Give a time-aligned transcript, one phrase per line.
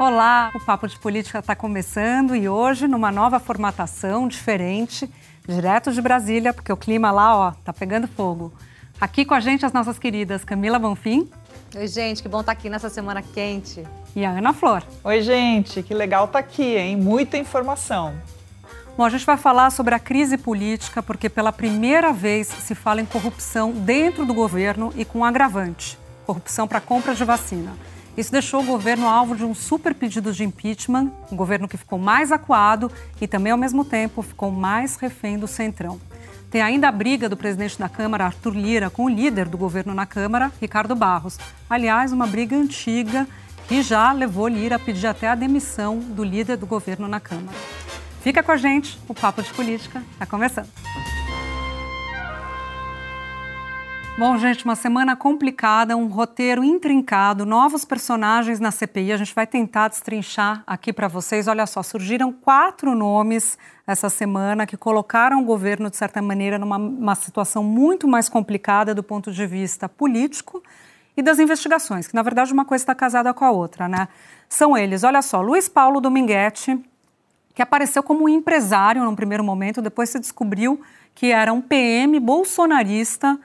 [0.00, 5.06] Olá, o Papo de Política está começando e hoje numa nova formatação diferente,
[5.46, 8.50] direto de Brasília, porque o clima lá, ó, tá pegando fogo.
[8.98, 11.28] Aqui com a gente as nossas queridas Camila Bonfim.
[11.76, 13.84] Oi, gente, que bom estar tá aqui nessa semana quente.
[14.16, 14.82] E a Ana Flor.
[15.04, 16.96] Oi, gente, que legal estar tá aqui, hein?
[16.96, 18.14] Muita informação.
[18.96, 23.02] Bom, a gente vai falar sobre a crise política, porque pela primeira vez se fala
[23.02, 25.98] em corrupção dentro do governo e com agravante
[26.30, 27.72] corrupção para compra de vacina.
[28.20, 31.98] Isso deixou o governo alvo de um super pedido de impeachment, um governo que ficou
[31.98, 35.98] mais acuado e também, ao mesmo tempo, ficou mais refém do centrão.
[36.50, 39.94] Tem ainda a briga do presidente da Câmara, Arthur Lira, com o líder do governo
[39.94, 41.38] na Câmara, Ricardo Barros.
[41.68, 43.26] Aliás, uma briga antiga
[43.66, 47.56] que já levou Lira a pedir até a demissão do líder do governo na Câmara.
[48.20, 50.68] Fica com a gente, o Papo de Política está começando.
[54.20, 59.14] Bom, gente, uma semana complicada, um roteiro intrincado, novos personagens na CPI.
[59.14, 61.48] A gente vai tentar destrinchar aqui para vocês.
[61.48, 67.14] Olha só, surgiram quatro nomes essa semana que colocaram o governo, de certa maneira, numa
[67.14, 70.62] situação muito mais complicada do ponto de vista político
[71.16, 74.06] e das investigações, que na verdade uma coisa está casada com a outra, né?
[74.50, 76.78] São eles, olha só, Luiz Paulo Dominguete,
[77.54, 80.78] que apareceu como um empresário num primeiro momento, depois se descobriu
[81.14, 83.40] que era um PM bolsonarista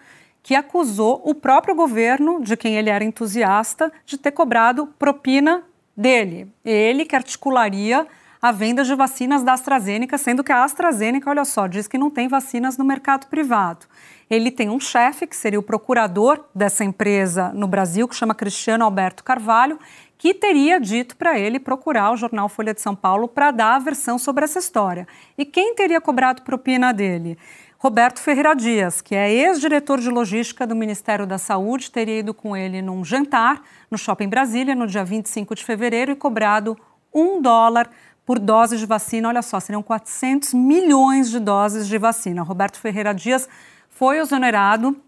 [0.45, 5.63] que acusou o próprio governo, de quem ele era entusiasta, de ter cobrado propina
[5.97, 6.53] dele.
[6.63, 8.05] Ele que articularia
[8.39, 12.11] a venda de vacinas da AstraZeneca, sendo que a AstraZeneca, olha só, diz que não
[12.11, 13.87] tem vacinas no mercado privado.
[14.29, 18.85] Ele tem um chefe, que seria o procurador dessa empresa no Brasil, que chama Cristiano
[18.85, 19.79] Alberto Carvalho,
[20.15, 23.79] que teria dito para ele procurar o jornal Folha de São Paulo para dar a
[23.79, 25.07] versão sobre essa história.
[25.35, 27.35] E quem teria cobrado propina dele?
[27.85, 32.57] Roberto Ferreira Dias, que é ex-diretor de logística do Ministério da Saúde, teria ido com
[32.57, 36.75] ele num jantar no Shopping Brasília no dia 25 de fevereiro e cobrado
[37.13, 37.87] um dólar
[38.25, 39.27] por dose de vacina.
[39.27, 42.41] Olha só, seriam 400 milhões de doses de vacina.
[42.41, 43.47] Roberto Ferreira Dias
[43.87, 44.99] foi exonerado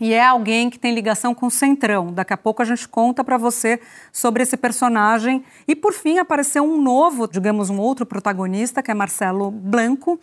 [0.00, 2.10] e é alguém que tem ligação com o Centrão.
[2.10, 3.78] Daqui a pouco a gente conta para você
[4.10, 5.44] sobre esse personagem.
[5.68, 10.18] E por fim apareceu um novo, digamos, um outro protagonista, que é Marcelo Blanco,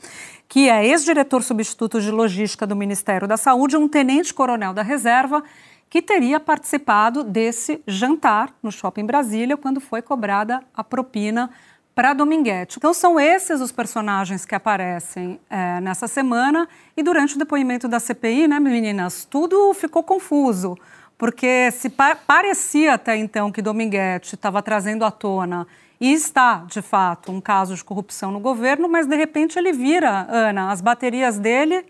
[0.48, 5.44] que é ex-diretor substituto de logística do Ministério da Saúde, um tenente-coronel da reserva,
[5.90, 11.52] que teria participado desse jantar no Shopping Brasília quando foi cobrada a propina
[11.98, 12.78] para Dominguete.
[12.78, 18.00] Então são esses os personagens que aparecem é, nessa semana e durante o depoimento da
[18.00, 20.78] CPI, né, meninas, tudo ficou confuso,
[21.18, 25.66] porque se pa parecia até então que Dominguete estava trazendo à tona
[26.00, 30.28] e está, de fato, um caso de corrupção no governo, mas de repente ele vira,
[30.30, 31.84] Ana, as baterias dele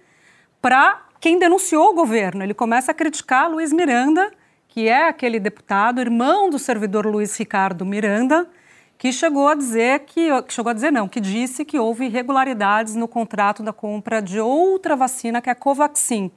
[0.61, 2.41] para quem denunciou o governo.
[2.43, 4.31] Ele começa a criticar Luiz Miranda,
[4.69, 8.47] que é aquele deputado, irmão do servidor Luiz Ricardo Miranda,
[8.97, 13.07] que chegou a dizer que, chegou a dizer não, que disse que houve irregularidades no
[13.07, 16.31] contrato da compra de outra vacina, que é a Covaxin.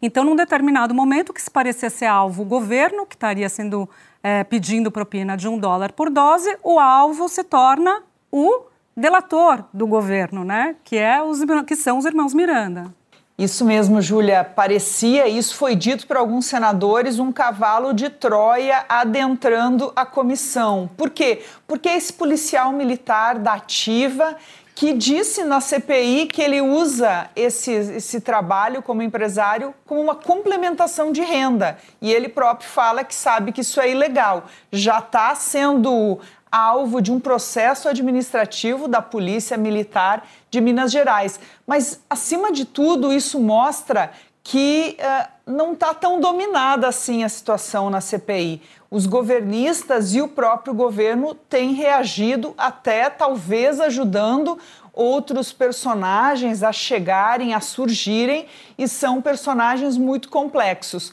[0.00, 3.88] Então, num determinado momento, que se parecia ser alvo o governo, que estaria sendo
[4.22, 9.86] é, pedindo propina de um dólar por dose, o alvo se torna o delator do
[9.86, 10.76] governo, né?
[10.84, 12.94] Que, é os, que são os irmãos Miranda.
[13.36, 14.44] Isso mesmo, Júlia.
[14.44, 20.88] Parecia, isso foi dito por alguns senadores, um cavalo de Troia adentrando a comissão.
[20.96, 21.42] Por quê?
[21.66, 24.36] Porque esse policial militar da Ativa
[24.74, 31.12] que disse na CPI que ele usa esse, esse trabalho como empresário como uma complementação
[31.12, 31.78] de renda.
[32.00, 34.44] E ele próprio fala que sabe que isso é ilegal.
[34.72, 36.18] Já está sendo
[36.54, 41.40] alvo de um processo administrativo da Polícia Militar de Minas Gerais.
[41.66, 44.12] Mas, acima de tudo, isso mostra
[44.42, 48.62] que uh, não está tão dominada assim a situação na CPI.
[48.90, 54.58] Os governistas e o próprio governo têm reagido, até talvez ajudando
[54.92, 58.46] outros personagens a chegarem, a surgirem,
[58.78, 61.12] e são personagens muito complexos.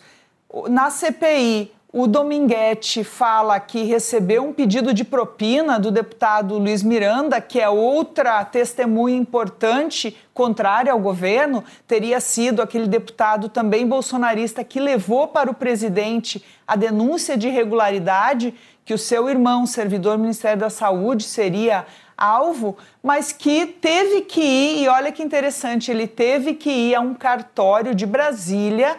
[0.69, 7.41] Na CPI, o Dominguete fala que recebeu um pedido de propina do deputado Luiz Miranda,
[7.41, 14.79] que é outra testemunha importante contrária ao governo, teria sido aquele deputado também bolsonarista que
[14.79, 18.53] levou para o presidente a denúncia de irregularidade
[18.85, 21.85] que o seu irmão, servidor do Ministério da Saúde, seria
[22.17, 27.01] alvo, mas que teve que ir, e olha que interessante, ele teve que ir a
[27.01, 28.97] um cartório de Brasília.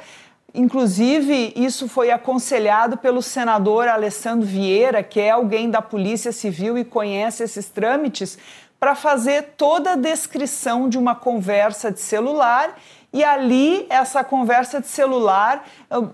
[0.55, 6.85] Inclusive, isso foi aconselhado pelo senador Alessandro Vieira, que é alguém da Polícia Civil e
[6.85, 8.39] conhece esses trâmites,
[8.79, 12.77] para fazer toda a descrição de uma conversa de celular.
[13.13, 15.65] E ali essa conversa de celular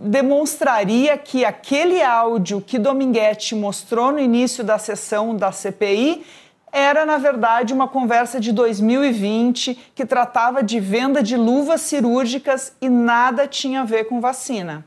[0.00, 6.24] demonstraria que aquele áudio que Dominguete mostrou no início da sessão da CPI
[6.72, 12.88] era, na verdade, uma conversa de 2020 que tratava de venda de luvas cirúrgicas e
[12.88, 14.84] nada tinha a ver com vacina.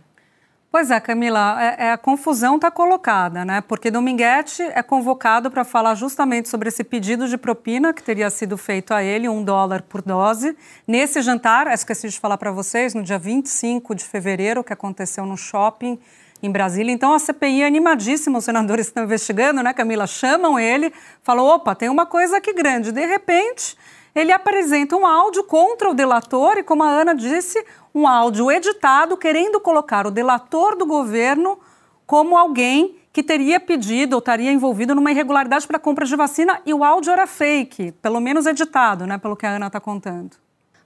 [0.72, 3.60] Pois é, Camila, é, é, a confusão está colocada, né?
[3.60, 8.58] Porque Dominguete é convocado para falar justamente sobre esse pedido de propina que teria sido
[8.58, 10.56] feito a ele, um dólar por dose.
[10.88, 15.36] Nesse jantar, esqueci de falar para vocês, no dia 25 de fevereiro, que aconteceu no
[15.36, 16.00] shopping
[16.42, 16.92] em Brasília.
[16.92, 20.08] Então a CPI é animadíssima, os senadores estão investigando, né, Camila?
[20.08, 22.92] Chamam ele, falam: opa, tem uma coisa aqui grande.
[22.92, 23.78] De repente,
[24.14, 29.18] ele apresenta um áudio contra o delator e, como a Ana disse, um áudio editado
[29.18, 31.60] querendo colocar o delator do governo
[32.06, 36.74] como alguém que teria pedido ou estaria envolvido numa irregularidade para compra de vacina e
[36.74, 40.41] o áudio era fake, pelo menos editado, né, pelo que a Ana está contando.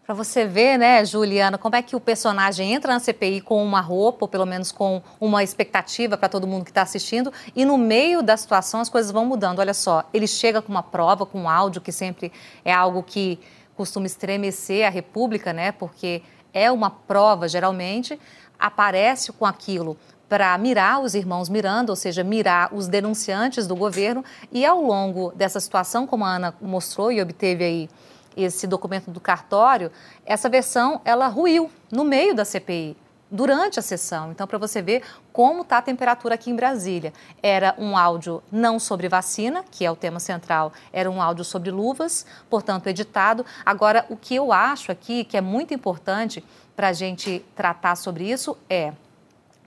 [0.05, 3.81] Para você ver, né, Juliana, como é que o personagem entra na CPI com uma
[3.81, 7.75] roupa, ou pelo menos com uma expectativa para todo mundo que está assistindo, e no
[7.75, 9.57] meio da situação as coisas vão mudando.
[9.57, 12.31] Olha só, ele chega com uma prova, com um áudio, que sempre
[12.63, 13.39] é algo que
[13.75, 16.21] costuma estremecer a República, né, porque
[16.53, 18.19] é uma prova, geralmente,
[18.59, 19.97] aparece com aquilo
[20.29, 25.31] para mirar os irmãos Miranda, ou seja, mirar os denunciantes do governo, e ao longo
[25.35, 27.89] dessa situação, como a Ana mostrou e obteve aí
[28.35, 29.91] esse documento do cartório,
[30.25, 32.97] essa versão ela ruiu no meio da CPI
[33.29, 34.31] durante a sessão.
[34.31, 35.03] Então, para você ver
[35.33, 37.11] como está a temperatura aqui em Brasília.
[37.43, 41.71] Era um áudio não sobre vacina, que é o tema central, era um áudio sobre
[41.71, 43.45] luvas, portanto, editado.
[43.65, 46.43] Agora, o que eu acho aqui que é muito importante
[46.75, 48.93] para a gente tratar sobre isso é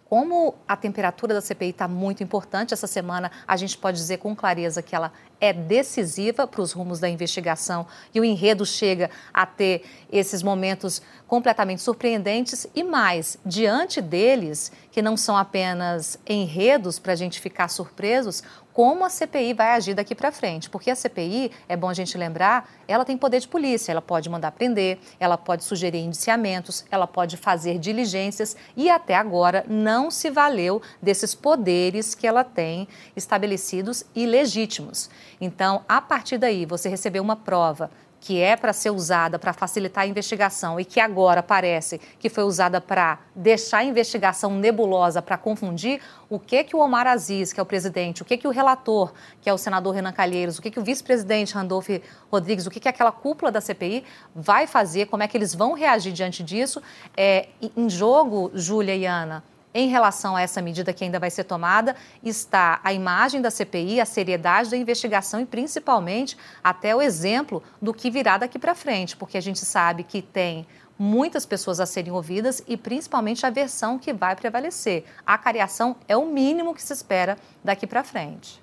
[0.08, 4.34] como a temperatura da CPI está muito importante essa semana, a gente pode dizer com
[4.34, 9.46] clareza que ela é decisiva para os rumos da investigação e o enredo chega a
[9.46, 17.12] ter esses momentos completamente surpreendentes e mais, diante deles, que não são apenas enredos para
[17.12, 18.42] a gente ficar surpresos,
[18.78, 20.70] como a CPI vai agir daqui para frente.
[20.70, 24.30] Porque a CPI, é bom a gente lembrar, ela tem poder de polícia, ela pode
[24.30, 30.30] mandar prender, ela pode sugerir indiciamentos, ela pode fazer diligências e até agora não se
[30.30, 32.86] valeu desses poderes que ela tem
[33.16, 35.10] estabelecidos e legítimos.
[35.40, 40.04] Então, a partir daí, você recebeu uma prova que é para ser usada para facilitar
[40.04, 45.38] a investigação e que agora parece que foi usada para deixar a investigação nebulosa, para
[45.38, 48.50] confundir, o que que o Omar Aziz, que é o presidente, o que que o
[48.50, 51.88] relator, que é o senador Renan Calheiros, o que que o vice-presidente Randolph
[52.30, 54.04] Rodrigues, o que que aquela cúpula da CPI
[54.34, 56.82] vai fazer, como é que eles vão reagir diante disso.
[57.16, 59.42] É, em jogo, Júlia e Ana,
[59.72, 64.00] em relação a essa medida que ainda vai ser tomada, está a imagem da CPI,
[64.00, 69.16] a seriedade da investigação e, principalmente, até o exemplo do que virá daqui para frente,
[69.16, 70.66] porque a gente sabe que tem
[70.98, 75.04] muitas pessoas a serem ouvidas e, principalmente, a versão que vai prevalecer.
[75.24, 78.60] A cariação é o mínimo que se espera daqui para frente.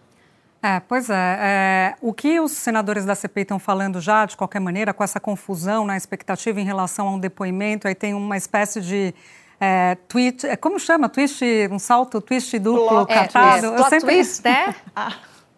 [0.62, 4.60] É, pois é, é, O que os senadores da CPI estão falando já, de qualquer
[4.60, 8.82] maneira, com essa confusão na expectativa em relação a um depoimento, aí tem uma espécie
[8.82, 9.14] de
[9.60, 11.10] é, twist, é, como chama?
[11.10, 13.68] Twist, um salto twist duplo é, catado?
[13.68, 14.16] É, plot sempre...
[14.16, 14.76] twist, né?
[14.96, 15.14] ah.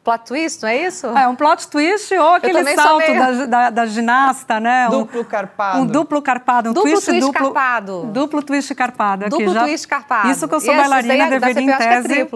[0.08, 1.06] Plot twist, não é isso?
[1.06, 3.20] É, um plot twist ou aquele salto meio...
[3.20, 4.88] da, da, da, ginasta, né?
[4.90, 5.80] Duplo carpado.
[5.82, 8.04] Um duplo carpado, um duplo twist, twist duplo, carpado.
[8.14, 9.26] Duplo twist carpado.
[9.26, 9.64] Aqui, duplo já...
[9.66, 10.32] twist carpado.
[10.32, 12.28] Isso que eu sou Esse bailarina é, deveria em é tese, é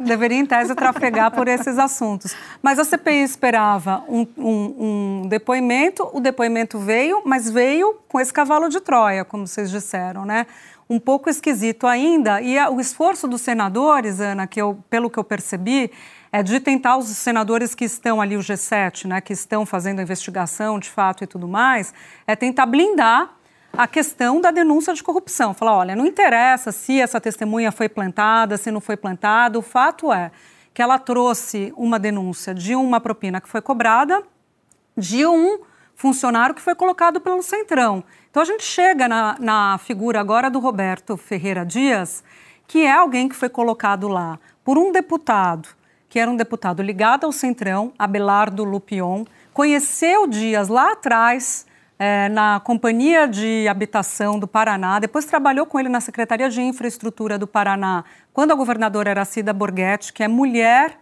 [0.00, 2.34] deveria em tese trafegar por esses assuntos.
[2.60, 8.32] Mas a CPI esperava um, um, um depoimento, o depoimento veio, mas veio com esse
[8.32, 10.48] cavalo de Troia, como vocês disseram, né?
[10.90, 12.42] Um pouco esquisito ainda.
[12.42, 15.92] E o esforço dos senadores, Ana, que eu, pelo que eu percebi,
[16.32, 20.02] é de tentar os senadores que estão ali, o G7, né, que estão fazendo a
[20.02, 21.94] investigação de fato e tudo mais,
[22.26, 23.36] é tentar blindar
[23.72, 25.54] a questão da denúncia de corrupção.
[25.54, 30.12] Falar, olha, não interessa se essa testemunha foi plantada, se não foi plantada, o fato
[30.12, 30.32] é
[30.74, 34.22] que ela trouxe uma denúncia de uma propina que foi cobrada
[34.96, 35.60] de um
[36.00, 38.02] funcionário que foi colocado pelo Centrão.
[38.30, 42.24] Então a gente chega na, na figura agora do Roberto Ferreira Dias,
[42.66, 45.68] que é alguém que foi colocado lá por um deputado,
[46.08, 51.66] que era um deputado ligado ao Centrão, Abelardo Lupion, conheceu Dias lá atrás,
[51.98, 57.36] é, na Companhia de Habitação do Paraná, depois trabalhou com ele na Secretaria de Infraestrutura
[57.36, 60.98] do Paraná, quando a governadora era Cida Borghetti, que é mulher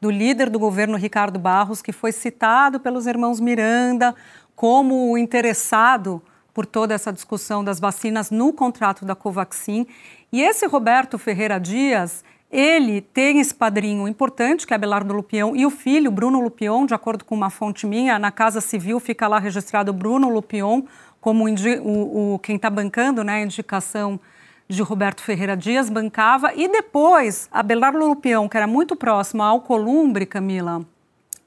[0.00, 4.14] do líder do governo Ricardo Barros, que foi citado pelos irmãos Miranda
[4.60, 6.20] como interessado
[6.52, 9.86] por toda essa discussão das vacinas no contrato da Covaxin.
[10.30, 15.64] E esse Roberto Ferreira Dias, ele tem esse padrinho importante, que é Abelardo Lupião, e
[15.64, 19.38] o filho, Bruno Lupion, de acordo com uma fonte minha, na Casa Civil fica lá
[19.38, 20.82] registrado Bruno Lupion
[21.22, 24.20] como o, o quem está bancando né, a indicação
[24.68, 30.26] de Roberto Ferreira Dias, bancava, e depois, Abelardo Lupião, que era muito próximo ao Columbre,
[30.26, 30.82] Camila,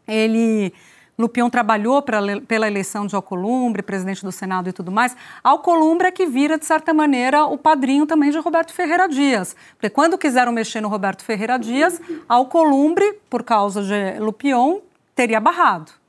[0.08, 0.74] ele
[1.18, 5.16] Lupion trabalhou pra, pela eleição de Alcolumbre, presidente do Senado e tudo mais.
[5.44, 9.56] Alcolumbre é que vira, de certa maneira, o padrinho também de Roberto Ferreira Dias.
[9.76, 14.80] Porque quando quiseram mexer no Roberto Ferreira Dias, Alcolumbre, por causa de Lupion,
[15.16, 16.03] teria barrado.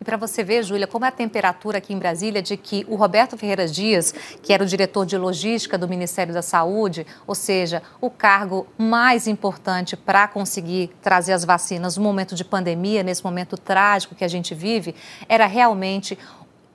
[0.00, 2.94] E para você ver, Júlia, como é a temperatura aqui em Brasília de que o
[2.94, 7.82] Roberto Ferreira Dias, que era o diretor de logística do Ministério da Saúde, ou seja,
[8.00, 13.56] o cargo mais importante para conseguir trazer as vacinas no momento de pandemia, nesse momento
[13.58, 14.94] trágico que a gente vive,
[15.28, 16.16] era realmente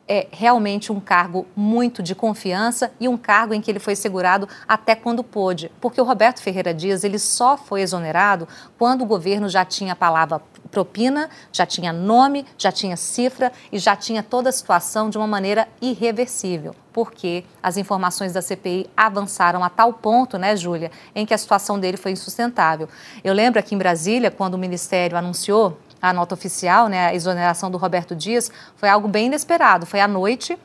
[0.07, 4.47] é realmente um cargo muito de confiança e um cargo em que ele foi segurado
[4.67, 9.47] até quando pôde, porque o Roberto Ferreira Dias ele só foi exonerado quando o governo
[9.47, 14.49] já tinha a palavra propina, já tinha nome, já tinha cifra e já tinha toda
[14.49, 20.37] a situação de uma maneira irreversível, porque as informações da CPI avançaram a tal ponto,
[20.37, 22.89] né, Júlia, em que a situação dele foi insustentável.
[23.23, 27.71] Eu lembro aqui em Brasília, quando o Ministério anunciou a nota oficial, né, a exoneração
[27.71, 29.85] do Roberto Dias, foi algo bem inesperado.
[29.85, 30.59] Foi à noite,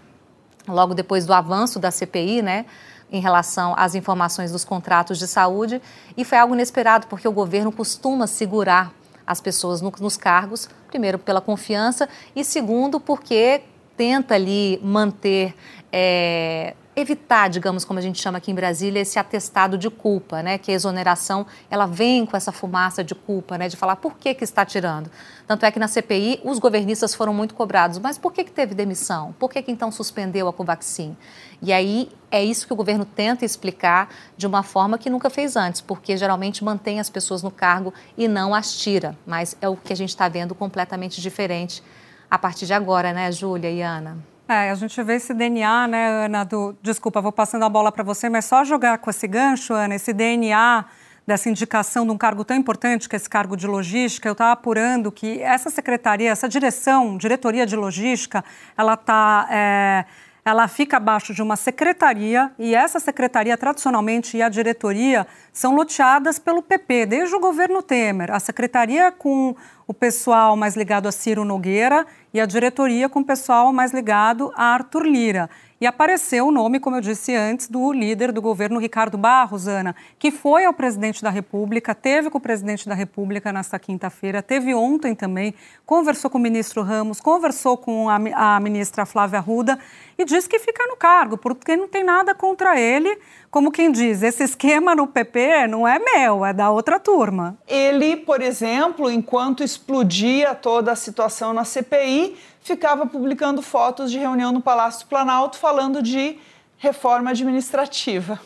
[0.67, 2.67] logo depois do avanço da CPI, né,
[3.09, 5.81] em relação às informações dos contratos de saúde,
[6.17, 8.93] e foi algo inesperado porque o governo costuma segurar
[9.25, 13.63] as pessoas no, nos cargos, primeiro pela confiança e segundo porque
[13.97, 15.55] tenta ali manter
[15.93, 20.59] é, evitar, digamos, como a gente chama aqui em Brasília, esse atestado de culpa, né?
[20.59, 23.69] Que a exoneração, ela vem com essa fumaça de culpa, né?
[23.69, 25.11] De falar por que que está tirando.
[25.47, 27.99] Tanto é que na CPI os governistas foram muito cobrados.
[27.99, 29.35] Mas por que que teve demissão?
[29.39, 31.17] Por que que então suspendeu a Covaxin?
[31.61, 35.57] E aí é isso que o governo tenta explicar de uma forma que nunca fez
[35.57, 39.17] antes, porque geralmente mantém as pessoas no cargo e não as tira.
[39.27, 41.83] Mas é o que a gente está vendo completamente diferente
[42.31, 44.19] a partir de agora, né, Júlia e Ana?
[44.49, 46.75] É, a gente vê esse DNA, né, Ana, do...
[46.81, 50.11] Desculpa, vou passando a bola para você, mas só jogar com esse gancho, Ana, esse
[50.11, 50.87] DNA
[51.27, 54.53] dessa indicação de um cargo tão importante, que é esse cargo de logística, eu estava
[54.53, 58.43] apurando que essa secretaria, essa direção, diretoria de logística,
[58.75, 59.47] ela está...
[59.51, 60.05] É
[60.49, 66.39] ela fica abaixo de uma secretaria e essa secretaria, tradicionalmente, e a diretoria são loteadas
[66.39, 68.31] pelo PP, desde o governo Temer.
[68.31, 69.55] A secretaria com
[69.89, 74.53] o pessoal mais ligado a Ciro Nogueira e a diretoria com o pessoal mais ligado
[74.55, 75.49] a Arthur Lira.
[75.81, 79.95] E apareceu o nome, como eu disse antes, do líder do governo, Ricardo Barros, Ana,
[80.19, 84.75] que foi ao presidente da República, teve com o presidente da República nesta quinta-feira, teve
[84.75, 85.55] ontem também,
[85.87, 88.17] conversou com o ministro Ramos, conversou com a,
[88.57, 89.79] a ministra Flávia Arruda
[90.19, 93.17] e disse que fica no cargo, porque não tem nada contra ele.
[93.49, 97.57] Como quem diz, esse esquema no PP não é meu, é da outra turma.
[97.69, 102.37] Ele, por exemplo, enquanto explodia toda a situação na CPI,
[102.69, 106.39] ficava publicando fotos de reunião no Palácio do Planalto falando de
[106.77, 108.39] reforma administrativa.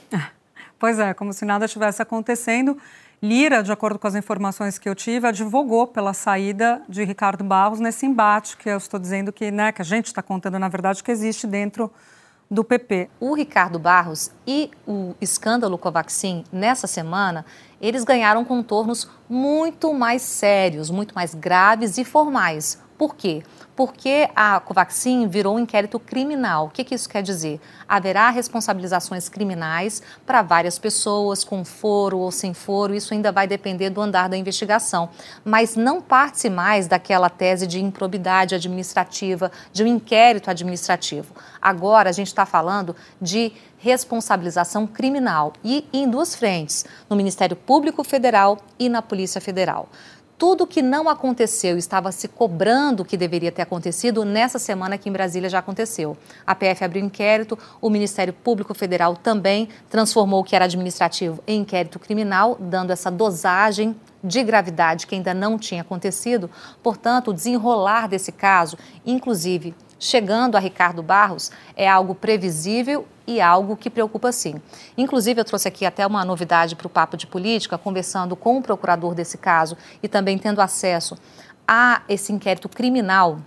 [0.78, 2.78] Pois é, como se nada estivesse acontecendo.
[3.20, 7.78] Lira, de acordo com as informações que eu tive, advogou pela saída de Ricardo Barros
[7.78, 11.02] nesse embate que eu estou dizendo que, né, que a gente está contando, na verdade,
[11.02, 11.90] que existe dentro
[12.50, 13.08] do PP.
[13.18, 17.46] O Ricardo Barros e o escândalo Covaxin, nessa semana,
[17.80, 22.80] eles ganharam contornos muito mais sérios, muito mais graves e formais.
[22.98, 23.42] Por quê?
[23.74, 26.66] Porque a Covaxin virou um inquérito criminal.
[26.66, 27.58] O que, que isso quer dizer?
[27.88, 33.88] Haverá responsabilizações criminais para várias pessoas, com foro ou sem foro, isso ainda vai depender
[33.88, 35.08] do andar da investigação.
[35.42, 41.34] Mas não parte mais daquela tese de improbidade administrativa, de um inquérito administrativo.
[41.60, 48.04] Agora a gente está falando de responsabilização criminal e em duas frentes, no Ministério Público
[48.04, 49.88] Federal e na Polícia Federal
[50.42, 55.12] tudo que não aconteceu estava se cobrando que deveria ter acontecido, nessa semana aqui em
[55.12, 56.16] Brasília já aconteceu.
[56.44, 61.60] A PF abriu inquérito, o Ministério Público Federal também transformou o que era administrativo em
[61.60, 63.94] inquérito criminal, dando essa dosagem
[64.24, 66.50] de gravidade que ainda não tinha acontecido.
[66.82, 73.76] Portanto, o desenrolar desse caso, inclusive chegando a Ricardo Barros, é algo previsível e algo
[73.76, 74.60] que preocupa sim.
[74.98, 78.62] Inclusive, eu trouxe aqui até uma novidade para o Papo de Política, conversando com o
[78.62, 81.16] procurador desse caso e também tendo acesso
[81.68, 83.38] a esse inquérito criminal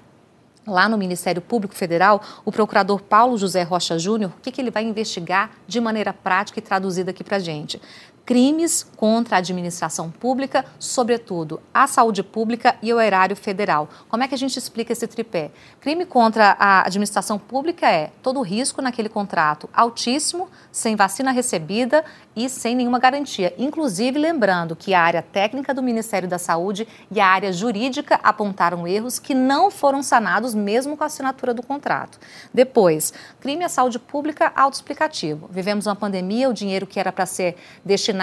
[0.66, 4.72] lá no Ministério Público Federal, o procurador Paulo José Rocha Júnior, o que, que ele
[4.72, 7.80] vai investigar de maneira prática e traduzida aqui para a gente.
[8.26, 13.88] Crimes contra a administração pública, sobretudo a saúde pública e o erário federal.
[14.10, 15.52] Como é que a gente explica esse tripé?
[15.80, 22.04] Crime contra a administração pública é todo o risco naquele contrato altíssimo, sem vacina recebida
[22.36, 23.54] e sem nenhuma garantia.
[23.58, 28.88] Inclusive, lembrando que a área técnica do Ministério da Saúde e a área jurídica apontaram
[28.88, 32.20] erros que não foram sanados mesmo com a assinatura do contrato.
[32.52, 35.48] Depois, crime à saúde pública autoexplicativo.
[35.52, 38.15] Vivemos uma pandemia, o dinheiro que era para ser destinado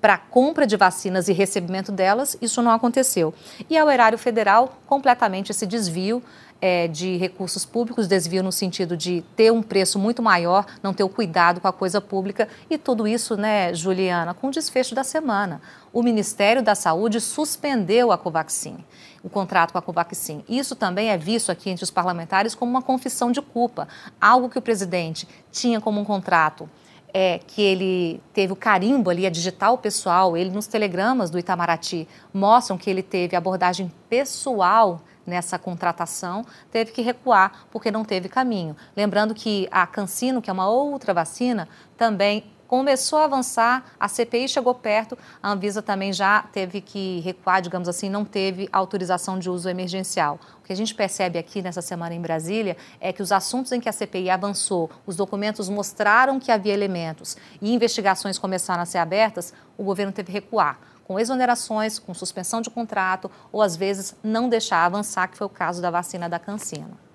[0.00, 3.34] para compra de vacinas e recebimento delas, isso não aconteceu.
[3.68, 6.22] E ao erário federal, completamente esse desvio
[6.60, 11.02] é, de recursos públicos, desvio no sentido de ter um preço muito maior, não ter
[11.04, 15.04] o cuidado com a coisa pública e tudo isso, né, Juliana, com o desfecho da
[15.04, 15.60] semana.
[15.92, 18.78] O Ministério da Saúde suspendeu a Covaxin,
[19.22, 20.44] o contrato com a Covaxin.
[20.48, 23.88] Isso também é visto aqui entre os parlamentares como uma confissão de culpa,
[24.20, 26.68] algo que o presidente tinha como um contrato
[27.18, 32.06] é, que ele teve o carimbo ali, a digital pessoal, ele nos telegramas do Itamaraty
[32.30, 38.76] mostram que ele teve abordagem pessoal nessa contratação, teve que recuar porque não teve caminho.
[38.94, 44.48] Lembrando que a Cancino, que é uma outra vacina, também começou a avançar, a CPI
[44.48, 49.48] chegou perto, a Anvisa também já teve que recuar, digamos assim, não teve autorização de
[49.48, 50.38] uso emergencial.
[50.60, 53.80] O que a gente percebe aqui nessa semana em Brasília é que os assuntos em
[53.80, 58.98] que a CPI avançou, os documentos mostraram que havia elementos e investigações começaram a ser
[58.98, 64.16] abertas, o governo teve que recuar com exonerações, com suspensão de contrato ou às vezes
[64.24, 67.05] não deixar avançar, que foi o caso da vacina da Cancina.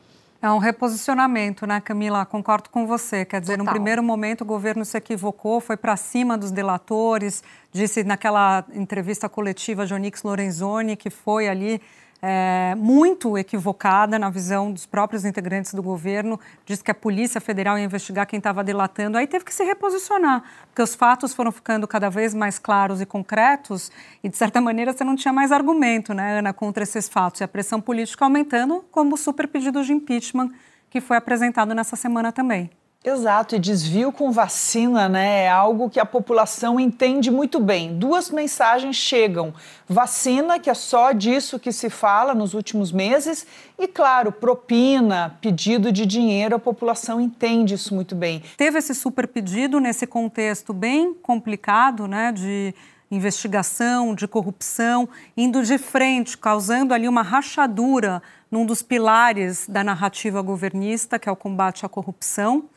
[0.41, 2.25] É um reposicionamento, né, Camila?
[2.25, 3.23] Concordo com você.
[3.23, 3.65] Quer dizer, Total.
[3.65, 9.29] no primeiro momento o governo se equivocou, foi para cima dos delatores, disse naquela entrevista
[9.29, 11.79] coletiva de Onix Lorenzoni que foi ali
[12.21, 17.77] é, muito equivocada na visão dos próprios integrantes do governo, disse que a Polícia Federal
[17.77, 21.87] ia investigar quem estava delatando, aí teve que se reposicionar, porque os fatos foram ficando
[21.87, 23.91] cada vez mais claros e concretos,
[24.23, 27.43] e de certa maneira você não tinha mais argumento, né, Ana, contra esses fatos, e
[27.43, 30.51] a pressão política aumentando, como o super pedido de impeachment
[30.89, 32.69] que foi apresentado nessa semana também.
[33.03, 37.97] Exato, e desvio com vacina né, é algo que a população entende muito bem.
[37.97, 39.55] Duas mensagens chegam:
[39.89, 43.47] vacina, que é só disso que se fala nos últimos meses,
[43.79, 48.43] e, claro, propina, pedido de dinheiro, a população entende isso muito bem.
[48.55, 52.71] Teve esse super pedido nesse contexto bem complicado né, de
[53.09, 60.41] investigação, de corrupção, indo de frente, causando ali uma rachadura num dos pilares da narrativa
[60.41, 62.69] governista, que é o combate à corrupção.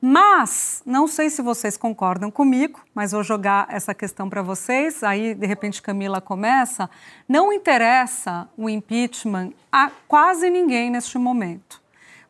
[0.00, 5.34] Mas, não sei se vocês concordam comigo, mas vou jogar essa questão para vocês, aí
[5.34, 6.88] de repente Camila começa.
[7.28, 11.80] Não interessa o impeachment a quase ninguém neste momento.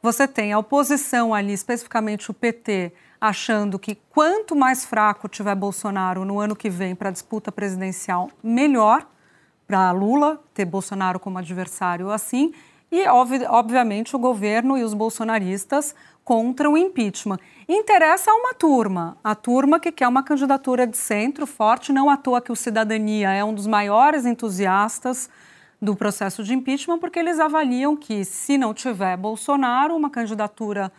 [0.00, 6.24] Você tem a oposição ali, especificamente o PT, achando que quanto mais fraco tiver Bolsonaro
[6.24, 9.06] no ano que vem para a disputa presidencial, melhor
[9.66, 12.54] para Lula ter Bolsonaro como adversário assim.
[12.90, 15.94] E, obviamente, o governo e os bolsonaristas
[16.24, 17.38] contra o impeachment.
[17.68, 22.16] Interessa a uma turma, a turma que quer uma candidatura de centro forte, não à
[22.16, 25.28] toa que o Cidadania é um dos maiores entusiastas
[25.80, 30.92] do processo de impeachment, porque eles avaliam que, se não tiver Bolsonaro, uma candidatura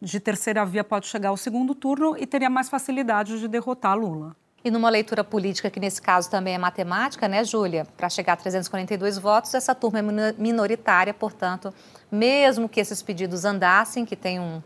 [0.00, 4.36] de terceira via pode chegar ao segundo turno e teria mais facilidade de derrotar Lula.
[4.66, 7.86] E numa leitura política, que nesse caso também é matemática, né, Júlia?
[7.96, 10.02] Para chegar a 342 votos, essa turma é
[10.36, 11.72] minoritária, portanto,
[12.10, 14.60] mesmo que esses pedidos andassem, que tem um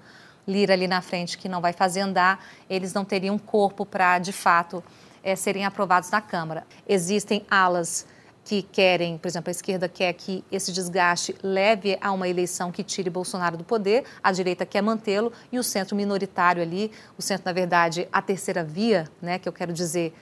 [0.49, 4.33] Lira ali na frente que não vai fazer andar, eles não teriam corpo para, de
[4.33, 4.83] fato,
[5.23, 6.67] é, serem aprovados na Câmara.
[6.89, 8.07] Existem alas
[8.51, 12.83] que querem, por exemplo, a esquerda quer que esse desgaste leve a uma eleição que
[12.83, 17.45] tire Bolsonaro do poder, a direita quer mantê-lo e o centro minoritário ali, o centro,
[17.47, 20.13] na verdade, a terceira via, né, que eu quero dizer,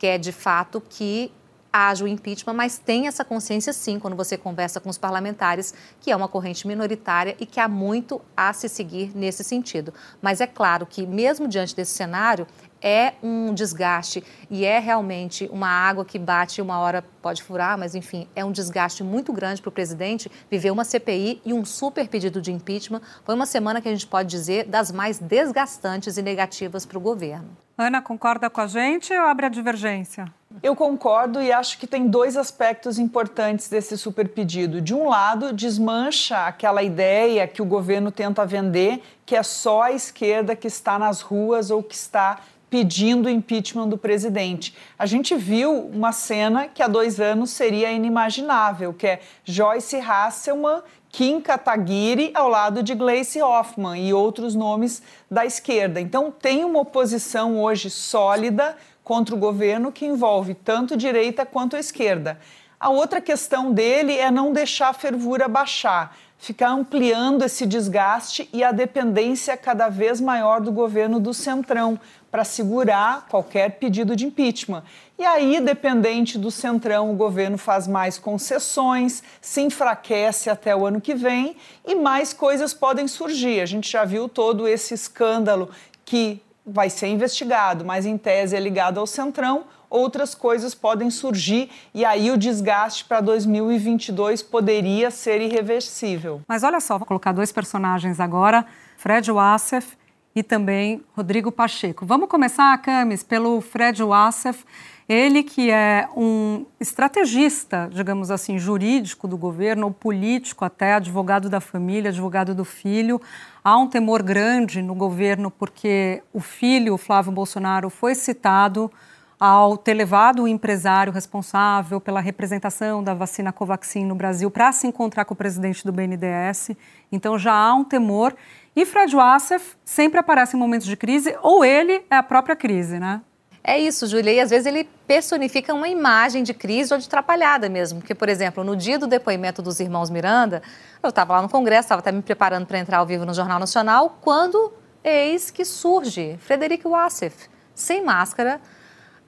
[0.00, 1.30] quer de fato que
[1.72, 6.10] haja o impeachment, mas tem essa consciência sim quando você conversa com os parlamentares, que
[6.10, 9.94] é uma corrente minoritária e que há muito a se seguir nesse sentido.
[10.20, 12.48] Mas é claro que, mesmo diante desse cenário,
[12.86, 17.96] é um desgaste e é realmente uma água que bate uma hora pode furar, mas
[17.96, 22.06] enfim, é um desgaste muito grande para o presidente viver uma CPI e um super
[22.06, 23.00] pedido de impeachment.
[23.24, 27.00] Foi uma semana que a gente pode dizer das mais desgastantes e negativas para o
[27.00, 27.56] governo.
[27.76, 30.32] Ana, concorda com a gente ou abre a divergência?
[30.62, 34.80] Eu concordo e acho que tem dois aspectos importantes desse super pedido.
[34.80, 39.92] De um lado, desmancha aquela ideia que o governo tenta vender, que é só a
[39.92, 44.74] esquerda que está nas ruas ou que está pedindo o impeachment do presidente.
[44.98, 50.82] A gente viu uma cena que há dois anos seria inimaginável, que é Joyce Hasselman,
[51.08, 56.00] Kim Kataguiri ao lado de Gleice Hoffmann e outros nomes da esquerda.
[56.00, 62.38] Então tem uma oposição hoje sólida contra o governo que envolve tanto direita quanto esquerda.
[62.78, 68.62] A outra questão dele é não deixar a fervura baixar, ficar ampliando esse desgaste e
[68.62, 71.98] a dependência cada vez maior do governo do Centrão
[72.30, 74.82] para segurar qualquer pedido de impeachment.
[75.18, 81.00] E aí, dependente do Centrão, o governo faz mais concessões, se enfraquece até o ano
[81.00, 83.60] que vem e mais coisas podem surgir.
[83.60, 85.70] A gente já viu todo esse escândalo
[86.04, 91.70] que vai ser investigado, mas em tese é ligado ao Centrão outras coisas podem surgir
[91.94, 96.40] e aí o desgaste para 2022 poderia ser irreversível.
[96.46, 99.96] Mas olha só, vou colocar dois personagens agora, Fred Wassef
[100.34, 102.04] e também Rodrigo Pacheco.
[102.04, 104.64] Vamos começar, Camis, pelo Fred Wassef,
[105.08, 111.60] ele que é um estrategista, digamos assim, jurídico do governo, ou político até, advogado da
[111.60, 113.20] família, advogado do filho.
[113.62, 118.90] Há um temor grande no governo porque o filho, o Flávio Bolsonaro, foi citado
[119.38, 124.86] ao ter levado o empresário responsável pela representação da vacina Covaxin no Brasil para se
[124.86, 126.70] encontrar com o presidente do BNDES.
[127.12, 128.34] Então já há um temor.
[128.74, 132.98] E Fred Wassef sempre aparece em momentos de crise, ou ele é a própria crise,
[132.98, 133.20] né?
[133.68, 134.32] É isso, Júlia.
[134.32, 137.98] E às vezes ele personifica uma imagem de crise ou de atrapalhada mesmo.
[137.98, 140.62] Porque, por exemplo, no dia do depoimento dos irmãos Miranda,
[141.02, 143.58] eu estava lá no Congresso, estava até me preparando para entrar ao vivo no Jornal
[143.58, 144.72] Nacional, quando
[145.02, 148.60] eis que surge Frederico Wassef, sem máscara,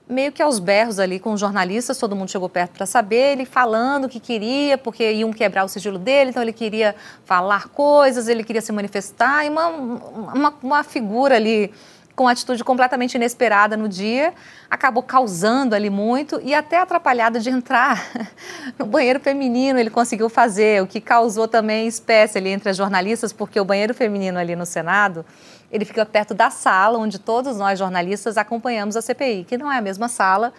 [0.09, 3.45] meio que aos berros ali com os jornalistas, todo mundo chegou perto para saber, ele
[3.45, 8.27] falando o que queria, porque iam quebrar o sigilo dele, então ele queria falar coisas,
[8.27, 11.71] ele queria se manifestar, e uma, uma, uma figura ali
[12.15, 14.33] com atitude completamente inesperada no dia,
[14.69, 18.05] acabou causando ali muito e até atrapalhado de entrar
[18.77, 23.31] no banheiro feminino ele conseguiu fazer, o que causou também espécie ali entre as jornalistas,
[23.31, 25.23] porque o banheiro feminino ali no Senado
[25.71, 29.77] ele fica perto da sala onde todos nós jornalistas acompanhamos a CPI, que não é
[29.77, 30.53] a mesma sala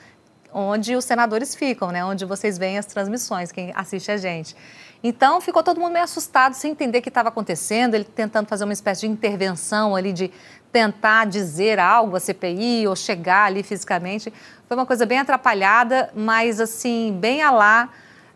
[0.52, 2.04] onde os senadores ficam, né?
[2.04, 4.56] Onde vocês veem as transmissões, quem assiste a gente.
[5.02, 8.64] Então ficou todo mundo meio assustado, sem entender o que estava acontecendo, ele tentando fazer
[8.64, 10.30] uma espécie de intervenção ali, de
[10.72, 14.32] tentar dizer algo à CPI ou chegar ali fisicamente.
[14.68, 17.88] Foi uma coisa bem atrapalhada, mas assim, bem a lá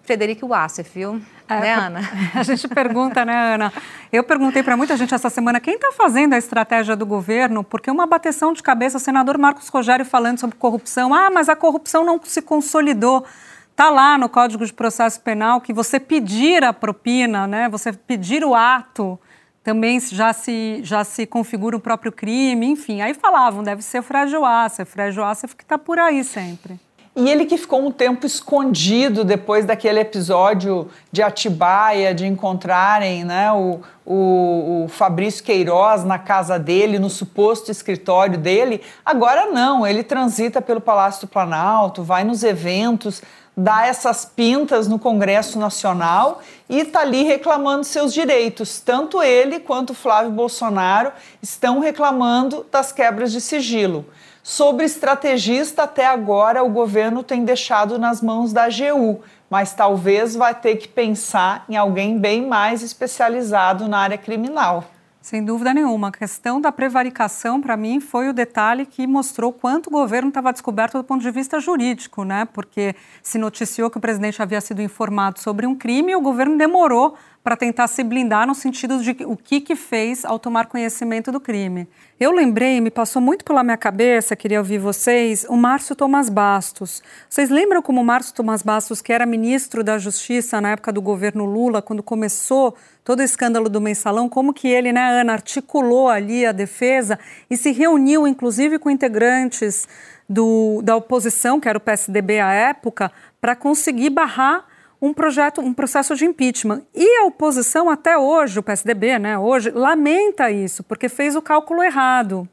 [0.05, 1.21] Frederico Wassef, viu?
[1.49, 2.01] É, né, Ana?
[2.35, 3.73] A gente pergunta, né, Ana?
[4.13, 7.91] Eu perguntei para muita gente essa semana quem está fazendo a estratégia do governo, porque
[7.91, 11.15] uma bateção de cabeça, o senador Marcos Rogério falando sobre corrupção.
[11.15, 13.25] Ah, mas a corrupção não se consolidou.
[13.71, 18.45] Está lá no Código de Processo Penal que você pedir a propina, né, você pedir
[18.45, 19.19] o ato,
[19.65, 23.01] também já se, já se configura o próprio crime, enfim.
[23.01, 26.79] Aí falavam, deve ser o Frágil Ácef, Frágil Ácef que está por aí sempre.
[27.17, 33.53] E ele que ficou um tempo escondido depois daquele episódio de Atibaia, de encontrarem né,
[33.53, 38.81] o, o, o, Fabrício Queiroz na casa dele, no suposto escritório dele.
[39.05, 43.23] Agora não, ele transita pelo Palácio do Planalto, vai nos eventos,
[43.57, 48.81] dá essas pintas no Congresso Nacional e está ali reclamando seus direitos.
[48.81, 54.05] Tanto ele quanto Flávio Bolsonaro estão reclamando das quebras de sigilo.
[54.47, 60.55] Sobre estrategista, até agora o governo tem deixado nas mãos da AGU, mas talvez vai
[60.55, 64.85] ter que pensar em alguém bem mais especializado na área criminal.
[65.23, 66.09] Sem dúvida nenhuma.
[66.09, 70.53] A questão da prevaricação, para mim, foi o detalhe que mostrou quanto o governo estava
[70.53, 72.47] descoberto do ponto de vista jurídico, né?
[72.53, 76.59] Porque se noticiou que o presidente havia sido informado sobre um crime e o governo
[76.59, 81.31] demorou para tentar se blindar no sentido de o que, que fez ao tomar conhecimento
[81.31, 81.87] do crime.
[82.19, 87.03] Eu lembrei, me passou muito pela minha cabeça, queria ouvir vocês, o Márcio Tomás Bastos.
[87.29, 91.03] Vocês lembram como o Márcio Tomás Bastos, que era ministro da Justiça na época do
[91.03, 96.09] governo Lula, quando começou todo o escândalo do mensalão, como que ele, né, Ana, articulou
[96.09, 97.19] ali a defesa
[97.51, 99.87] e se reuniu, inclusive, com integrantes
[100.27, 104.65] do, da oposição, que era o PSDB à época, para conseguir barrar
[105.05, 106.83] um projeto, um processo de impeachment.
[106.95, 111.83] E a oposição até hoje, o PSDB, né, hoje lamenta isso, porque fez o cálculo
[111.83, 112.49] errado.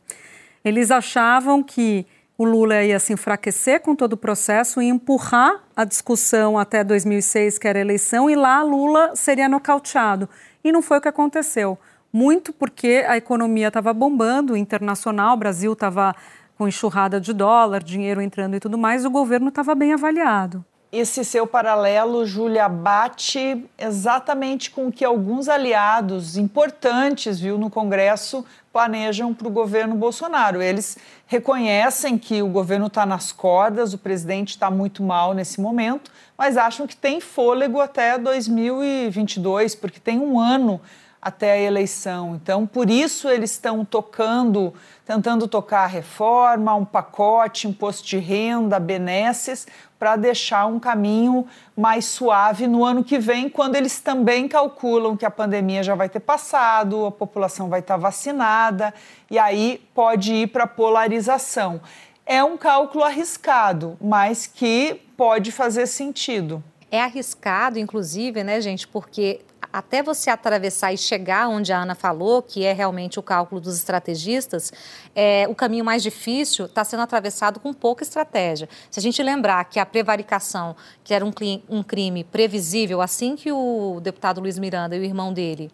[0.63, 2.05] Eles achavam que
[2.37, 7.57] o Lula ia se enfraquecer com todo o processo e empurrar a discussão até 2006,
[7.57, 10.27] que era eleição, e lá Lula seria nocauteado.
[10.63, 11.79] E não foi o que aconteceu.
[12.11, 16.13] Muito porque a economia estava bombando, internacional, o Brasil estava
[16.57, 21.23] com enxurrada de dólar, dinheiro entrando e tudo mais, o governo estava bem avaliado esse
[21.23, 29.33] seu paralelo, Júlia, bate exatamente com o que alguns aliados importantes, viu, no Congresso planejam
[29.33, 30.61] para o governo Bolsonaro.
[30.61, 36.11] Eles reconhecem que o governo está nas cordas, o presidente está muito mal nesse momento,
[36.37, 40.81] mas acham que tem fôlego até 2022, porque tem um ano
[41.21, 42.35] até a eleição.
[42.35, 44.73] Então, por isso eles estão tocando,
[45.05, 49.67] tentando tocar a reforma, um pacote, imposto de renda, benesses,
[50.01, 51.45] para deixar um caminho
[51.77, 56.09] mais suave no ano que vem, quando eles também calculam que a pandemia já vai
[56.09, 58.91] ter passado, a população vai estar vacinada
[59.29, 61.79] e aí pode ir para polarização.
[62.25, 66.63] É um cálculo arriscado, mas que pode fazer sentido.
[66.89, 72.41] É arriscado, inclusive, né, gente, porque até você atravessar e chegar onde a Ana falou,
[72.41, 74.71] que é realmente o cálculo dos estrategistas,
[75.15, 78.67] é, o caminho mais difícil está sendo atravessado com pouca estratégia.
[78.89, 81.31] Se a gente lembrar que a prevaricação, que era um,
[81.69, 85.71] um crime previsível, assim que o deputado Luiz Miranda e o irmão dele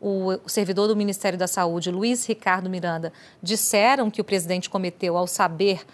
[0.00, 5.26] o servidor do Ministério da Saúde, Luiz Ricardo Miranda, disseram que o presidente cometeu ao
[5.26, 5.84] saber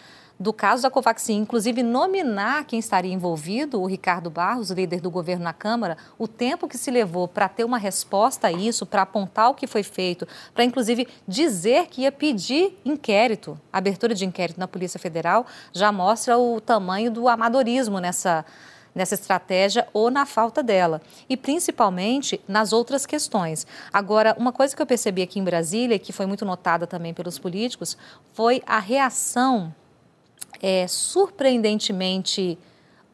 [0.42, 5.44] do caso da Covaxin, inclusive nominar quem estaria envolvido, o Ricardo Barros, líder do governo
[5.44, 9.50] na Câmara, o tempo que se levou para ter uma resposta a isso, para apontar
[9.50, 14.66] o que foi feito, para inclusive dizer que ia pedir inquérito, abertura de inquérito na
[14.66, 18.44] Polícia Federal, já mostra o tamanho do amadorismo nessa
[18.94, 23.66] nessa estratégia ou na falta dela, e principalmente nas outras questões.
[23.90, 27.38] Agora, uma coisa que eu percebi aqui em Brasília, que foi muito notada também pelos
[27.38, 27.96] políticos,
[28.34, 29.74] foi a reação
[30.60, 32.58] é, surpreendentemente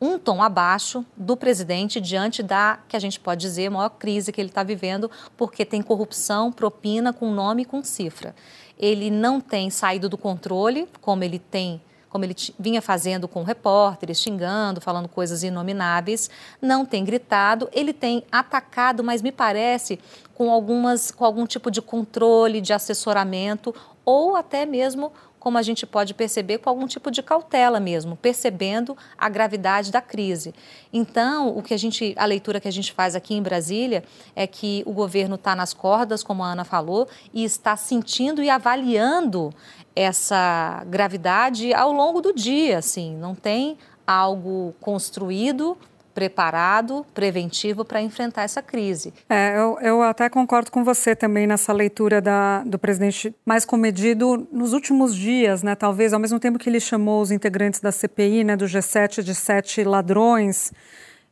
[0.01, 4.41] um tom abaixo do presidente diante da, que a gente pode dizer, maior crise que
[4.41, 8.35] ele está vivendo, porque tem corrupção, propina com nome e com cifra.
[8.79, 14.19] Ele não tem saído do controle, como ele tem como ele vinha fazendo com repórteres,
[14.19, 20.01] xingando, falando coisas inomináveis, não tem gritado, ele tem atacado, mas me parece
[20.35, 23.75] com algumas com algum tipo de controle, de assessoramento
[24.07, 25.13] ou até mesmo
[25.49, 29.99] como a gente pode perceber, com algum tipo de cautela mesmo, percebendo a gravidade da
[29.99, 30.55] crise.
[30.93, 34.05] Então, o que a gente, a leitura que a gente faz aqui em Brasília
[34.37, 38.51] é que o governo está nas cordas, como a Ana falou, e está sentindo e
[38.51, 39.51] avaliando
[39.97, 45.79] essa gravidade ao longo do dia, assim, não tem algo construído
[46.19, 49.15] preparado, preventivo para enfrentar essa crise.
[49.29, 54.49] É, eu, eu, até concordo com você também nessa leitura da, do presidente mais comedido
[54.51, 55.77] nos últimos dias, né?
[55.77, 59.33] Talvez ao mesmo tempo que ele chamou os integrantes da CPI, né, do G7 de
[59.33, 60.73] sete ladrões.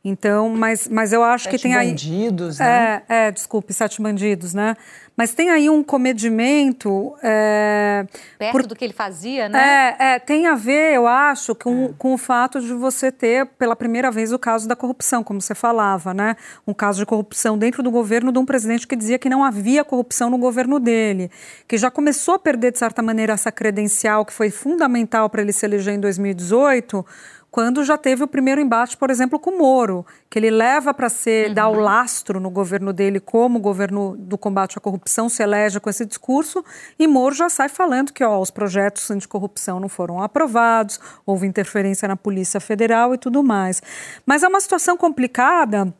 [0.09, 1.89] Então, mas, mas eu acho sete que tem aí.
[1.89, 3.03] bandidos, né?
[3.09, 4.77] É, é, desculpe, sete bandidos, né?
[5.17, 7.13] Mas tem aí um comedimento.
[7.21, 8.05] É,
[8.39, 9.95] Perto por, do que ele fazia, né?
[9.99, 11.89] É, é, tem a ver, eu acho, com, é.
[11.97, 15.53] com o fato de você ter, pela primeira vez, o caso da corrupção, como você
[15.53, 16.37] falava, né?
[16.65, 19.83] Um caso de corrupção dentro do governo de um presidente que dizia que não havia
[19.83, 21.29] corrupção no governo dele,
[21.67, 25.51] que já começou a perder, de certa maneira, essa credencial que foi fundamental para ele
[25.51, 27.05] se eleger em 2018
[27.49, 31.09] quando já teve o primeiro embate, por exemplo, com o Moro, que ele leva para
[31.09, 31.53] ser, uhum.
[31.53, 35.89] dar o lastro no governo dele como governo do combate à corrupção, se elege com
[35.89, 36.63] esse discurso,
[36.99, 42.07] e Moro já sai falando que ó, os projetos anticorrupção não foram aprovados, houve interferência
[42.07, 43.81] na Polícia Federal e tudo mais.
[44.25, 45.93] Mas é uma situação complicada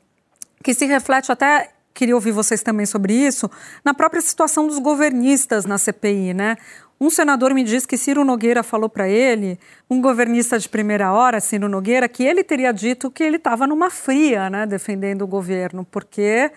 [0.64, 3.50] que se reflete até queria ouvir vocês também sobre isso,
[3.84, 6.56] na própria situação dos governistas na CPI, né?
[7.02, 11.40] Um senador me disse que Ciro Nogueira falou para ele, um governista de primeira hora,
[11.40, 15.86] Ciro Nogueira, que ele teria dito que ele estava numa fria, né, defendendo o governo,
[15.90, 16.52] porque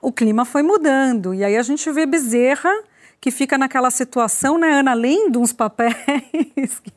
[0.00, 1.34] o clima foi mudando.
[1.34, 2.70] E aí a gente vê Bezerra
[3.20, 5.94] que fica naquela situação, né, Ana, além de uns papéis,
[6.82, 6.92] que,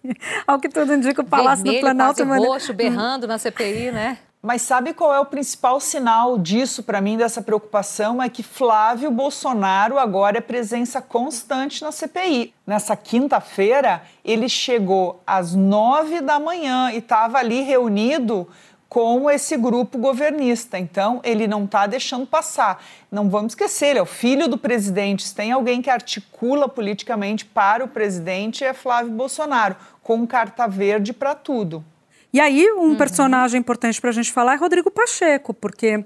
[0.46, 2.26] ao que tudo indica, o Palácio Vermelho, do Planalto...
[2.26, 4.18] Quase roxo, berrando na CPI, né?
[4.42, 8.24] Mas sabe qual é o principal sinal disso para mim, dessa preocupação?
[8.24, 12.52] É que Flávio Bolsonaro agora é presença constante na CPI.
[12.66, 18.48] Nessa quinta-feira, ele chegou às nove da manhã e estava ali reunido
[18.90, 20.80] com esse grupo governista.
[20.80, 22.84] Então, ele não está deixando passar.
[23.12, 25.28] Não vamos esquecer, ele é o filho do presidente.
[25.28, 31.14] Se tem alguém que articula politicamente para o presidente, é Flávio Bolsonaro, com carta verde
[31.14, 31.86] para tudo.
[32.34, 32.96] E aí, um uhum.
[32.96, 36.04] personagem importante para a gente falar é Rodrigo Pacheco, porque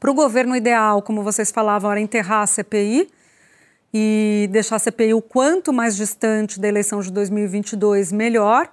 [0.00, 3.08] para o governo ideal, como vocês falavam, era enterrar a CPI
[3.92, 8.68] e deixar a CPI o quanto mais distante da eleição de 2022, melhor.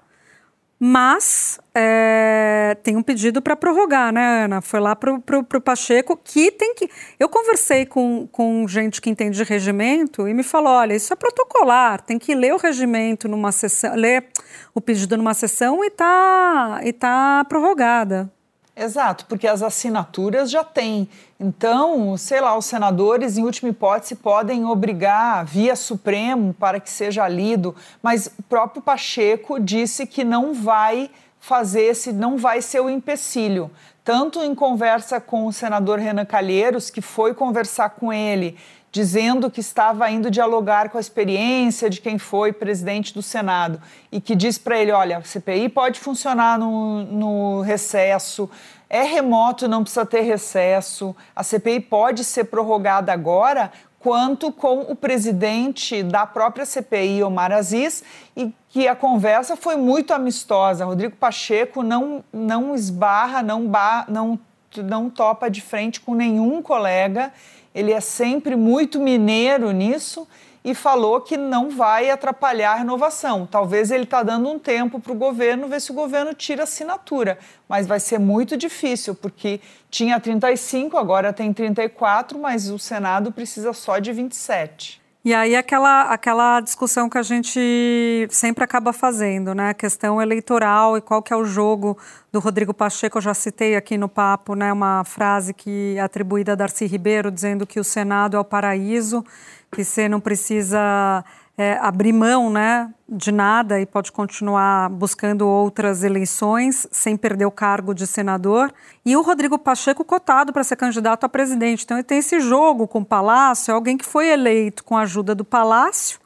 [0.84, 4.62] Mas é, tem um pedido para prorrogar, né, Ana?
[4.62, 6.90] Foi lá para o Pacheco, que tem que.
[7.20, 11.16] Eu conversei com, com gente que entende de regimento e me falou: olha, isso é
[11.16, 14.26] protocolar, tem que ler o regimento numa sessão, ler
[14.74, 18.34] o pedido numa sessão e tá, e tá prorrogada.
[18.76, 21.10] Exato, porque as assinaturas já têm.
[21.40, 27.28] Então, sei lá, os senadores, em última hipótese, podem obrigar via Supremo para que seja
[27.28, 32.90] lido, mas o próprio Pacheco disse que não vai fazer esse, não vai ser o
[32.90, 33.70] empecilho.
[34.04, 38.58] Tanto em conversa com o senador Renan Calheiros, que foi conversar com ele
[38.92, 44.20] dizendo que estava indo dialogar com a experiência de quem foi presidente do Senado e
[44.20, 48.50] que diz para ele: olha, a CPI pode funcionar no, no recesso,
[48.90, 54.96] é remoto, não precisa ter recesso, a CPI pode ser prorrogada agora, quanto com o
[54.96, 58.04] presidente da própria CPI, Omar Aziz,
[58.36, 60.84] e que a conversa foi muito amistosa.
[60.84, 64.40] Rodrigo Pacheco não, não esbarra, não, ba, não,
[64.76, 67.32] não topa de frente com nenhum colega
[67.74, 70.28] ele é sempre muito mineiro nisso
[70.64, 73.48] e falou que não vai atrapalhar a renovação.
[73.48, 77.40] Talvez ele está dando um tempo para o governo ver se o governo tira assinatura,
[77.68, 83.74] mas vai ser muito difícil, porque tinha 35, agora tem 34, mas o Senado precisa
[83.74, 85.01] só de 27.
[85.24, 89.70] E aí aquela, aquela discussão que a gente sempre acaba fazendo, né?
[89.70, 91.96] A questão eleitoral e qual que é o jogo
[92.32, 96.54] do Rodrigo Pacheco, eu já citei aqui no papo, né, uma frase que é atribuída
[96.54, 99.24] a Darcy Ribeiro, dizendo que o Senado é o paraíso,
[99.72, 101.24] que você não precisa
[101.58, 107.52] é, abrir mão né, de nada e pode continuar buscando outras eleições sem perder o
[107.52, 108.74] cargo de senador.
[109.06, 111.84] E o Rodrigo Pacheco cotado para ser candidato a presidente.
[111.84, 115.02] Então ele tem esse jogo com o Palácio, é alguém que foi eleito com a
[115.02, 116.20] ajuda do Palácio.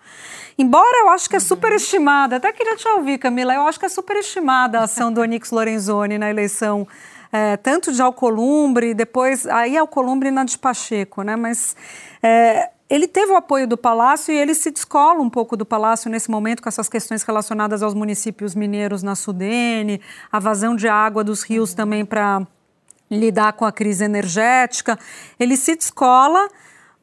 [0.57, 1.45] Embora eu acho que é uhum.
[1.45, 5.51] superestimada, até queria te ouvir, Camila, eu acho que é superestimada a ação do Onix
[5.51, 6.87] Lorenzoni na eleição
[7.35, 11.35] é, tanto de Alcolumbre, depois, aí Alcolumbre na de Pacheco, né?
[11.35, 11.75] Mas
[12.23, 16.09] é, ele teve o apoio do Palácio e ele se descola um pouco do Palácio
[16.09, 19.99] nesse momento com essas questões relacionadas aos municípios mineiros na Sudene,
[20.31, 22.45] a vazão de água dos rios também para
[23.09, 24.99] lidar com a crise energética.
[25.39, 26.47] Ele se descola,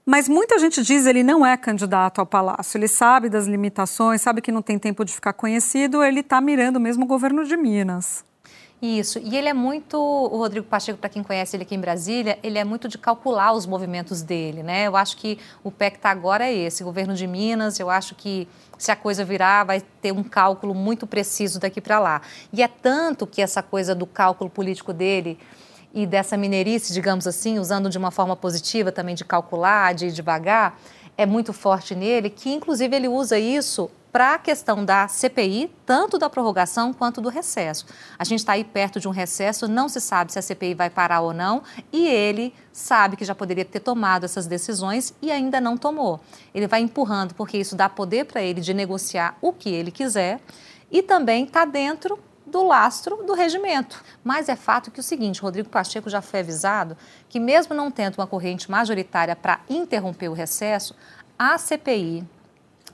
[0.07, 2.79] mas muita gente diz ele não é candidato ao Palácio.
[2.79, 6.79] Ele sabe das limitações, sabe que não tem tempo de ficar conhecido, ele está mirando
[6.79, 8.25] mesmo o governo de Minas.
[8.83, 12.37] Isso, e ele é muito, o Rodrigo Pacheco, para quem conhece ele aqui em Brasília,
[12.43, 14.89] ele é muito de calcular os movimentos dele, né?
[14.89, 18.17] Eu acho que o pé que está agora é esse, governo de Minas, eu acho
[18.17, 22.23] que se a coisa virar, vai ter um cálculo muito preciso daqui para lá.
[22.53, 25.39] E é tanto que essa coisa do cálculo político dele
[25.95, 30.11] e dessa mineirice, digamos assim, usando de uma forma positiva também de calcular, de ir
[30.11, 30.77] devagar,
[31.17, 36.19] é muito forte nele, que inclusive ele usa isso para a questão da CPI, tanto
[36.19, 37.87] da prorrogação quanto do recesso.
[38.19, 40.91] A gente está aí perto de um recesso, não se sabe se a CPI vai
[40.91, 45.61] parar ou não, e ele sabe que já poderia ter tomado essas decisões e ainda
[45.63, 46.21] não tomou.
[46.55, 50.41] Ele vai empurrando, porque isso dá poder para ele de negociar o que ele quiser
[50.91, 52.19] e também está dentro
[52.53, 54.05] do lastro do regimento.
[54.23, 58.19] Mas é fato que o seguinte, Rodrigo Pacheco já foi avisado que mesmo não tendo
[58.19, 60.95] uma corrente majoritária para interromper o recesso,
[61.39, 62.25] a CPI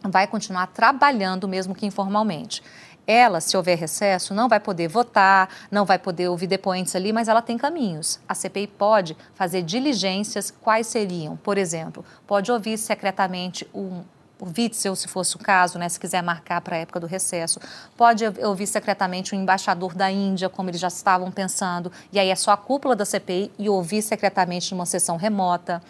[0.05, 2.63] vai continuar trabalhando, mesmo que informalmente.
[3.05, 7.27] Ela, se houver recesso, não vai poder votar, não vai poder ouvir depoentes ali, mas
[7.27, 8.21] ela tem caminhos.
[8.29, 11.37] A CPI pode fazer diligências, quais seriam?
[11.37, 14.05] Por exemplo, pode ouvir secretamente um,
[14.41, 17.61] o Witzel, se fosse o caso, né, se quiser marcar para a época do recesso.
[17.97, 22.37] Pode ouvir secretamente o embaixador da Índia, como eles já estavam pensando, e aí é
[22.37, 25.83] só a cúpula da CPI e ouvir secretamente numa sessão remota.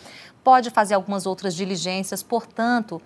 [0.43, 3.03] Pode fazer algumas outras diligências, portanto,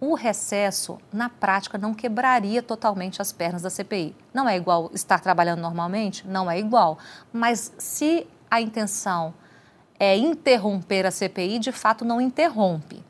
[0.00, 4.14] o recesso, na prática, não quebraria totalmente as pernas da CPI.
[4.32, 6.26] Não é igual estar trabalhando normalmente?
[6.26, 6.98] Não é igual.
[7.32, 9.32] Mas se a intenção
[9.98, 13.02] é interromper a CPI, de fato não interrompe.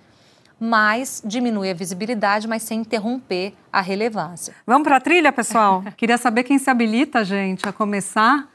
[0.66, 4.54] Mas diminui a visibilidade, mas sem interromper a relevância.
[4.66, 5.84] Vamos para a trilha, pessoal?
[5.94, 8.48] Queria saber quem se habilita, gente, a começar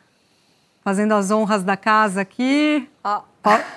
[0.83, 2.89] fazendo as honras da casa aqui.
[3.03, 3.21] Oh.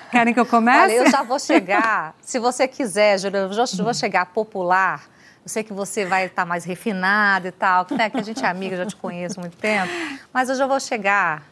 [0.09, 0.95] Querem que eu comece?
[0.95, 2.15] Olha, eu já vou chegar.
[2.21, 5.03] se você quiser, Júlia, eu já vou chegar popular.
[5.45, 8.09] Eu sei que você vai estar mais refinada e tal, né?
[8.09, 9.93] que a gente é amiga, já te conheço há muito tempo.
[10.33, 11.43] Mas eu já vou chegar,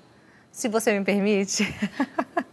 [0.52, 1.64] se você me permite.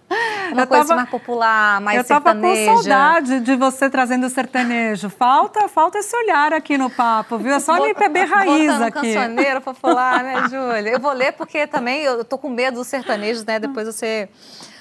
[0.52, 2.60] Uma eu coisa tava, mais popular, mais eu sertaneja.
[2.60, 5.08] Eu tava com saudade de você trazendo o sertanejo.
[5.10, 7.52] Falta, falta esse olhar aqui no papo, viu?
[7.52, 8.92] É só MPB raiz botando aqui.
[8.92, 10.92] cancioneiro popular, né, Júlia?
[10.92, 13.58] Eu vou ler porque também eu tô com medo dos sertanejos, né?
[13.58, 14.28] Depois você...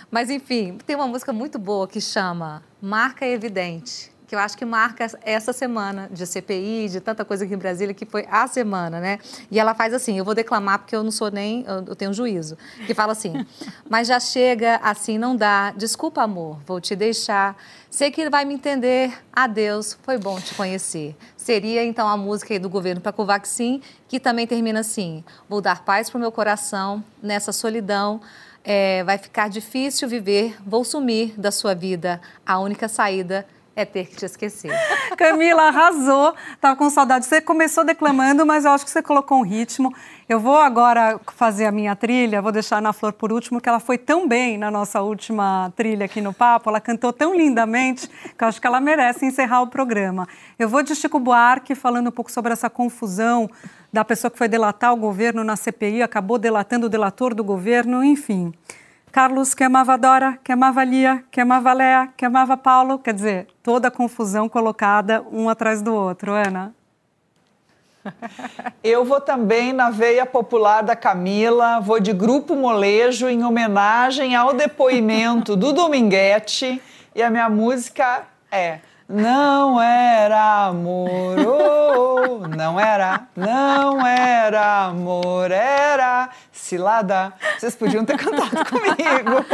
[0.10, 4.66] Mas, enfim, tem uma música muito boa que chama Marca Evidente que eu acho que
[4.66, 9.00] marca essa semana de CPI, de tanta coisa aqui em Brasília, que foi a semana,
[9.00, 9.20] né?
[9.50, 12.58] E ela faz assim, eu vou declamar porque eu não sou nem, eu tenho juízo,
[12.86, 13.46] que fala assim,
[13.90, 17.56] mas já chega, assim não dá, desculpa amor, vou te deixar,
[17.90, 21.15] sei que vai me entender, adeus, foi bom te conhecer.
[21.38, 25.86] Seria então a música aí do governo para Covaxin, que também termina assim, vou dar
[25.86, 28.19] paz para o meu coração, nessa solidão,
[28.62, 33.48] é, vai ficar difícil viver, vou sumir da sua vida, a única saída
[33.78, 34.71] é ter que te esquecer.
[35.15, 37.28] Camila arrasou, tava com saudade.
[37.28, 39.94] Você começou declamando, mas eu acho que você colocou um ritmo.
[40.28, 43.80] Eu vou agora fazer a minha trilha, vou deixar na Flor por último, que ela
[43.80, 48.44] foi tão bem na nossa última trilha aqui no Papo, ela cantou tão lindamente que
[48.44, 50.28] eu acho que ela merece encerrar o programa.
[50.58, 53.48] Eu vou de Chico Buarque falando um pouco sobre essa confusão
[53.94, 58.04] da pessoa que foi delatar o governo na CPI, acabou delatando o delator do governo,
[58.04, 58.52] enfim.
[59.12, 63.48] Carlos que amava Dora, que amava Lia, que amava Léa, que amava Paulo, quer dizer,
[63.64, 66.74] toda a confusão colocada um atrás do outro, Ana.
[68.84, 74.54] Eu vou também na veia popular da Camila, vou de Grupo Molejo em homenagem ao
[74.54, 76.82] depoimento do Dominguete.
[77.16, 78.80] E a minha música é
[79.10, 86.30] não era amor, oh, não era, não era amor, era
[86.68, 87.34] cilada.
[87.58, 89.46] Vocês podiam ter cantado comigo.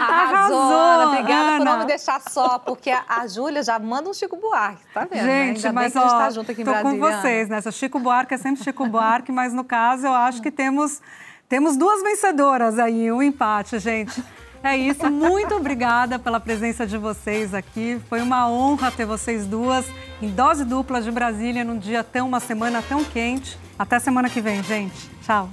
[0.00, 1.06] Arrasou, Ana.
[1.08, 1.56] Obrigada Ana.
[1.58, 5.06] por não me deixar só, porque a, a Júlia já manda um Chico Buarque, tá
[5.10, 5.24] vendo?
[5.24, 5.46] Né?
[5.46, 6.98] Gente, Ainda mas bem ó, a gente tá junto aqui em tô Brasília.
[7.00, 7.60] com vocês, né?
[7.72, 11.00] Chico Buarque é sempre Chico Buarque, mas no caso eu acho que temos,
[11.48, 14.22] temos duas vencedoras aí, um empate, gente.
[14.62, 18.00] É isso, muito obrigada pela presença de vocês aqui.
[18.08, 19.86] Foi uma honra ter vocês duas
[20.20, 23.56] em dose dupla de Brasília num dia tão, uma semana tão quente.
[23.78, 25.08] Até semana que vem, gente.
[25.22, 25.48] Tchau.